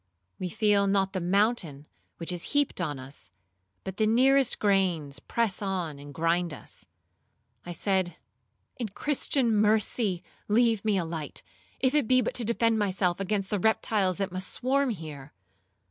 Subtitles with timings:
[0.39, 1.85] We feel not the mountain
[2.17, 3.29] which is heaped on us,
[3.83, 6.87] but the nearest grains press on and grind us.
[7.67, 8.15] I said,
[8.77, 11.43] 'In Christian mercy leave me a light,
[11.79, 15.33] if it be but to defend myself against the reptiles that must swarm here.'